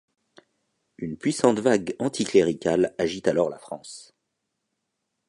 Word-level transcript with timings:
Une 0.97 1.15
puissante 1.15 1.59
vague 1.59 1.95
anticléricale 1.99 2.95
agite 2.97 3.27
alors 3.27 3.51
la 3.51 3.59
France. 3.59 4.15